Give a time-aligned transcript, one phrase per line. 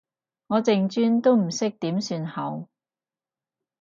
[0.47, 2.67] 我淨專都唔知點算好